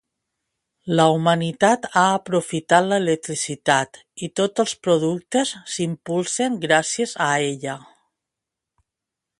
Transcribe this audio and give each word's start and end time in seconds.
La 0.99 1.03
humanitat 1.15 1.83
ha 1.89 2.05
aprofitat 2.13 2.87
l'electricitat 2.93 4.01
i 4.27 4.31
tots 4.41 4.65
els 4.65 4.75
productes 4.87 5.53
s'impulsen 5.77 6.61
gràcies 6.67 7.17
a 7.27 7.31
ella. 7.53 7.79